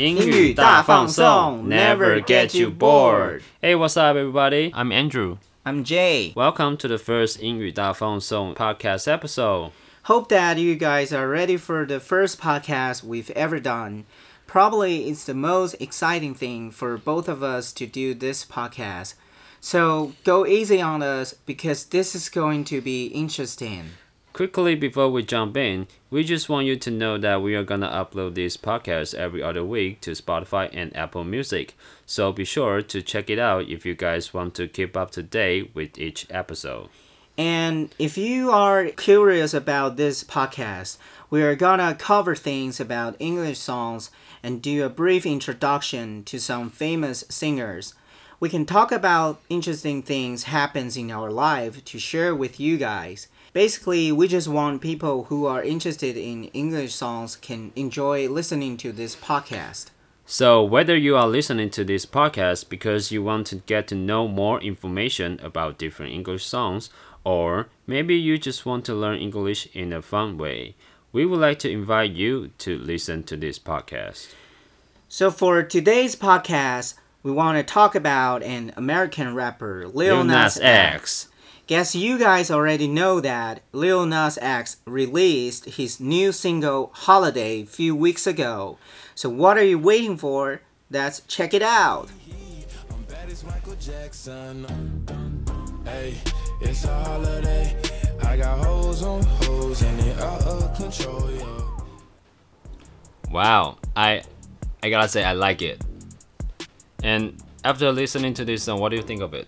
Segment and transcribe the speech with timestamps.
[0.00, 3.40] 英语大放送，Never get you bored.
[3.62, 4.70] Hey, what's up, everybody?
[4.74, 5.38] I'm Andrew.
[5.64, 6.32] I'm Jay.
[6.34, 9.70] Welcome to the first 英语大放送 podcast episode.
[10.04, 14.04] Hope that you guys are ready for the first podcast we've ever done.
[14.46, 19.14] Probably it's the most exciting thing for both of us to do this podcast.
[19.60, 23.94] So go easy on us because this is going to be interesting.
[24.41, 27.87] Quickly before we jump in, we just want you to know that we are gonna
[27.87, 31.77] upload this podcast every other week to Spotify and Apple Music.
[32.07, 35.21] So be sure to check it out if you guys want to keep up to
[35.21, 36.89] date with each episode.
[37.37, 40.97] And if you are curious about this podcast,
[41.29, 44.09] we are gonna cover things about English songs
[44.41, 47.93] and do a brief introduction to some famous singers.
[48.39, 53.27] We can talk about interesting things happens in our life to share with you guys.
[53.53, 58.93] Basically, we just want people who are interested in English songs can enjoy listening to
[58.93, 59.87] this podcast.
[60.25, 64.29] So, whether you are listening to this podcast because you want to get to know
[64.29, 66.89] more information about different English songs,
[67.25, 70.75] or maybe you just want to learn English in a fun way,
[71.11, 74.33] we would like to invite you to listen to this podcast.
[75.09, 81.27] So, for today's podcast, we want to talk about an American rapper, Lil, Nas, X.
[81.71, 87.65] Guess you guys already know that Lil Nas X released his new single Holiday a
[87.65, 88.77] few weeks ago.
[89.15, 90.59] So what are you waiting for?
[90.89, 92.09] Let's check it out.
[95.85, 96.17] Hey,
[96.59, 97.77] it's a holiday.
[98.21, 101.85] I got hoes on hoes and they out of control, yo.
[103.31, 104.23] Wow, I
[104.83, 105.81] I gotta say I like it.
[107.01, 109.47] And after listening to this song, what do you think of it?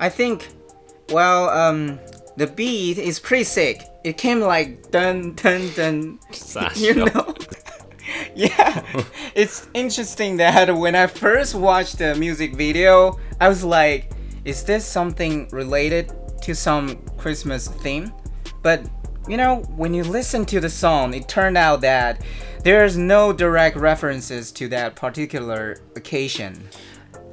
[0.00, 0.55] I think
[1.10, 1.98] well, um,
[2.36, 3.82] the beat is pretty sick.
[4.04, 6.18] It came like dun dun dun.
[6.74, 7.34] You know.
[8.34, 8.82] yeah,
[9.34, 14.12] it's interesting that when I first watched the music video, I was like,
[14.44, 16.12] is this something related
[16.42, 18.12] to some Christmas theme?
[18.62, 18.88] But
[19.28, 22.22] you know, when you listen to the song, it turned out that
[22.62, 26.68] there's no direct references to that particular occasion.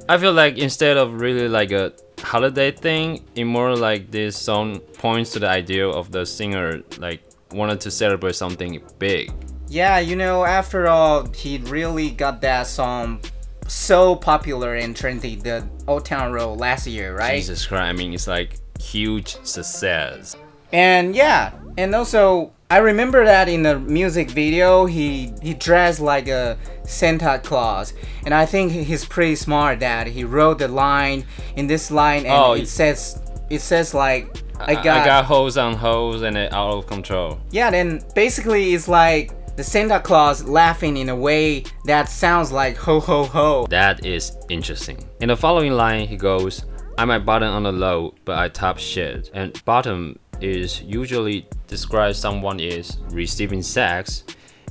[0.09, 4.79] I feel like instead of really like a holiday thing, it more like this song
[4.79, 9.31] points to the idea of the singer like wanted to celebrate something big.
[9.67, 13.21] Yeah, you know, after all, he really got that song
[13.67, 17.37] so popular and trendy, the Old Town Road last year, right?
[17.37, 20.35] Jesus Christ, I mean, it's like huge success.
[20.71, 26.27] And yeah, and also I remember that in the music video, he he dressed like
[26.27, 27.93] a Santa Claus,
[28.25, 29.79] and I think he's pretty smart.
[29.81, 31.23] That he wrote the line
[31.55, 34.25] in this line, and oh, it says it says like
[34.59, 37.39] I got I got hoes on hoes and it out of control.
[37.51, 42.75] Yeah, then basically it's like the Santa Claus laughing in a way that sounds like
[42.75, 43.67] ho ho ho.
[43.69, 44.97] That is interesting.
[45.19, 46.65] In the following line, he goes,
[46.97, 52.19] I'm might bottom on the low, but I top shit." And bottom is usually describes
[52.19, 54.23] someone is receiving sex,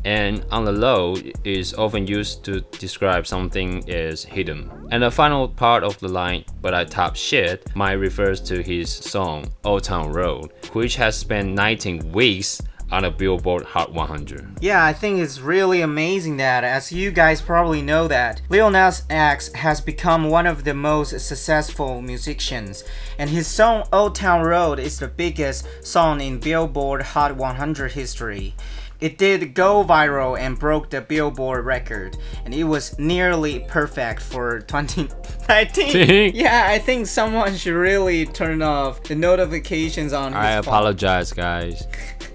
[0.04, 4.70] and on the low is often used to describe something is hidden.
[4.90, 8.90] And the final part of the line, but I top shit, might refers to his
[8.90, 12.60] song Old Town Road, which has spent 19 weeks
[12.92, 14.58] on a Billboard Hot 100.
[14.60, 19.02] Yeah, I think it's really amazing that, as you guys probably know that, Lil Nas
[19.08, 22.84] X has become one of the most successful musicians,
[23.18, 28.54] and his song Old Town Road is the biggest song in Billboard Hot 100 history.
[29.00, 34.60] It did go viral and broke the Billboard record, and it was nearly perfect for
[34.60, 36.32] 2019.
[36.36, 40.34] yeah, I think someone should really turn off the notifications on.
[40.34, 41.84] I apologize, guys.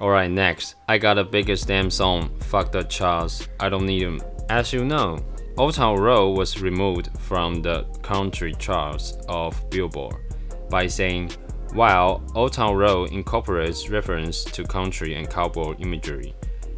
[0.00, 0.76] Alright, next.
[0.88, 3.48] I got the biggest damn song, Fuck the Charts.
[3.58, 4.20] I don't need them.
[4.48, 5.18] As you know,
[5.56, 10.14] Old Town Road was removed from the country charts of Billboard
[10.70, 11.32] by saying,
[11.72, 16.32] while Old Town Road incorporates reference to country and cowboy imagery,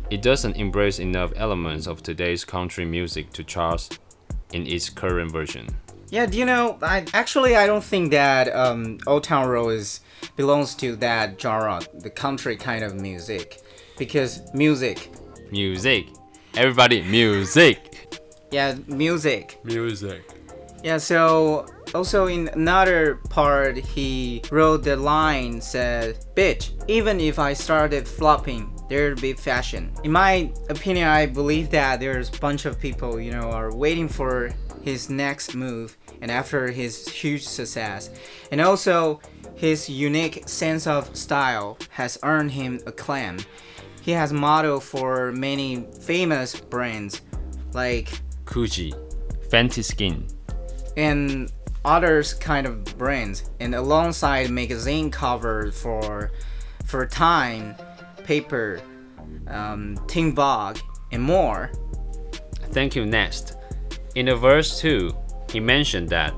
[0.08, 3.99] it doesn't embrace enough elements of today's country music to chart
[4.55, 5.69] in its current version.
[6.10, 6.76] Yeah, do you know?
[6.82, 10.00] I actually I don't think that um, Old Town Road is
[10.36, 13.60] belongs to that genre, the country kind of music,
[13.96, 15.10] because music.
[15.50, 16.06] Music.
[16.54, 18.18] Everybody, music.
[18.50, 19.60] Yeah, music.
[19.64, 20.28] Music.
[20.82, 27.52] Yeah, so also in another part, he wrote the line said, "Bitch, even if I
[27.52, 32.78] started flopping, there'd be fashion." In my opinion, I believe that there's a bunch of
[32.78, 34.52] people, you know, are waiting for
[34.82, 38.10] his next move and after his huge success.
[38.52, 39.20] And also,
[39.54, 43.38] his unique sense of style has earned him acclaim.
[44.02, 47.22] He has modeled for many famous brands
[47.72, 48.93] like Gucci,
[49.50, 50.26] Fenty Skin.
[50.96, 51.52] and
[51.84, 56.31] others kind of brands and alongside magazine cover for
[56.84, 57.75] for time
[58.31, 58.81] paper
[59.49, 60.32] um, teen
[61.11, 61.73] and more
[62.71, 63.56] Thank you, Next.
[64.15, 65.12] In the verse 2,
[65.50, 66.32] he mentioned that,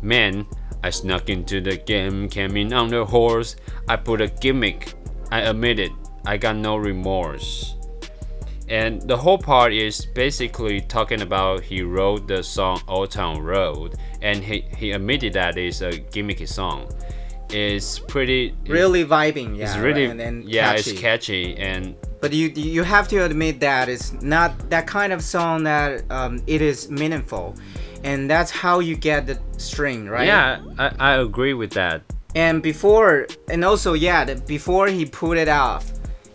[0.00, 0.46] Man,
[0.82, 3.56] I snuck into the game, came in on the horse.
[3.86, 4.94] I put a gimmick.
[5.30, 5.92] I admit it.
[6.24, 7.74] I got no remorse.
[8.70, 13.96] And the whole part is basically talking about he wrote the song Old Town Road,
[14.22, 16.90] and he, he admitted that it's a gimmicky song.
[17.50, 18.54] It's pretty.
[18.66, 20.02] really vibing yeah It's really.
[20.02, 20.10] right?
[20.10, 20.90] and then yeah, catchy.
[20.90, 25.22] it's catchy and but you you have to admit that it's not that kind of
[25.22, 27.54] song that um, it is meaningful
[28.04, 32.02] and that's how you get the string right yeah, I, I agree with that.
[32.34, 35.90] And before, and also, yeah, the- before he put it off,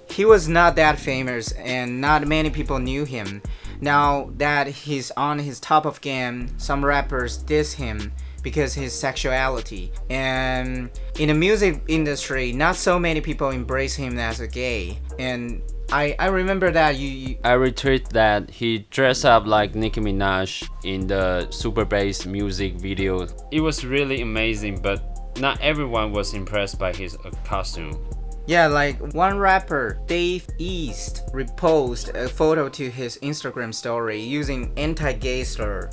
[0.09, 3.41] he was not that famous and not many people knew him.
[3.81, 8.11] Now that he's on his top of game, some rappers diss him
[8.41, 9.91] because his sexuality.
[10.09, 10.89] And
[11.19, 14.99] in the music industry, not so many people embrace him as a gay.
[15.19, 15.61] And
[15.91, 20.67] I, I remember that you, you I retweet that he dressed up like Nicki Minaj
[20.83, 23.27] in the Super Bass music video.
[23.51, 25.03] It was really amazing, but
[25.39, 27.99] not everyone was impressed by his uh, costume.
[28.47, 35.43] Yeah, like one rapper, Dave East, reposted a photo to his Instagram story using anti-gay
[35.43, 35.89] slur.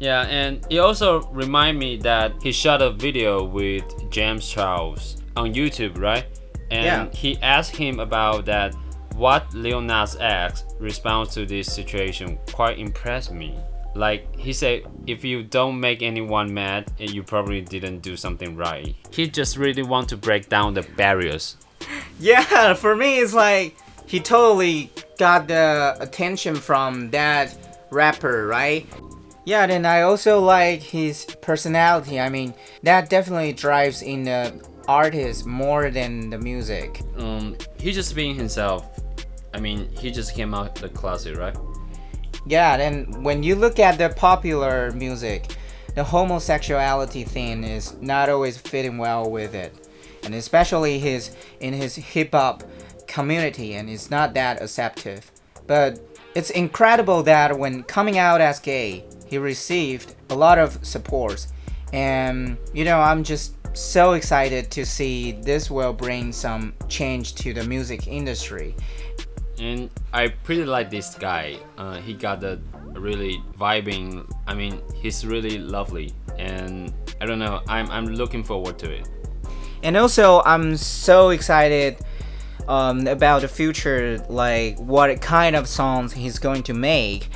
[0.00, 5.54] Yeah, and it also remind me that he shot a video with James Charles on
[5.54, 6.26] YouTube, right?
[6.70, 7.08] And Yeah.
[7.12, 8.74] he asked him about that.
[9.16, 13.54] What Lil Nas X response to this situation quite impressed me.
[13.94, 18.56] Like he said, if you don't make anyone mad, eh, you probably didn't do something
[18.56, 18.96] right.
[19.12, 21.56] He just really want to break down the barriers.
[22.20, 23.76] Yeah, for me, it's like
[24.06, 27.56] he totally got the attention from that
[27.90, 28.86] rapper, right?
[29.44, 32.18] Yeah, then I also like his personality.
[32.18, 37.02] I mean, that definitely drives in the artist more than the music.
[37.18, 39.00] Um, he just being himself.
[39.52, 41.56] I mean, he just came out the closet, right?
[42.46, 45.56] Yeah, then when you look at the popular music,
[45.94, 49.88] the homosexuality thing is not always fitting well with it.
[50.24, 52.64] And especially his in his hip hop
[53.06, 55.30] community and it's not that acceptive.
[55.66, 56.00] But
[56.34, 61.46] it's incredible that when coming out as gay, he received a lot of support.
[61.92, 67.52] And you know, I'm just so excited to see this will bring some change to
[67.52, 68.74] the music industry.
[69.58, 71.56] and I pretty like this guy.
[71.78, 72.58] Uh, he got a
[72.92, 74.28] really vibing.
[74.46, 77.62] I mean, he's really lovely, and I don't know.
[77.68, 79.08] I'm I'm looking forward to it.
[79.82, 81.98] And also, I'm so excited
[82.68, 87.28] um, about the future, like what kind of songs he's going to make.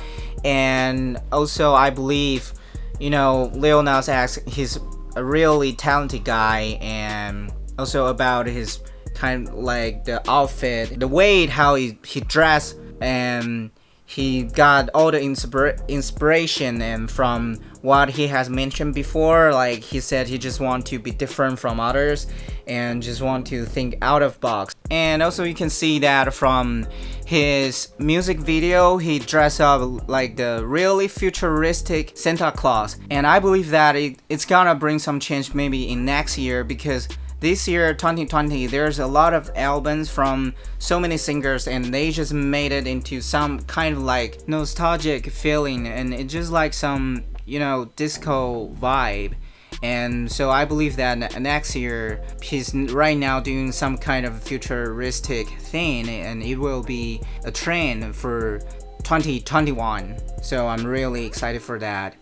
[0.43, 2.53] And also, I believe,
[2.99, 4.79] you know, Lil Nas X, he's
[5.15, 8.79] a really talented guy, and also about his
[9.15, 13.71] kind of like the outfit, the way how he, he dressed, and
[14.09, 19.99] he got all the inspira- inspiration and from what he has mentioned before like he
[19.99, 22.25] said he just want to be different from others
[22.65, 26.87] and just want to think out of box and also you can see that from
[27.25, 32.97] his music video he dressed up like the really futuristic santa claus.
[33.11, 37.07] And i believe that it, it's gonna bring some change maybe in next year because
[37.39, 42.33] this year 2020 there's a lot of albums from so many singers and they just
[42.33, 47.57] made it into some kind of like nostalgic feeling and it's just like some you
[47.57, 49.35] know disco vibe
[49.81, 51.39] and so i believe that
[51.75, 57.51] year he's right now doing some kind of futuristic thing and it will be a
[57.51, 58.59] trend for
[59.03, 62.15] 2021 so i'm really excited for that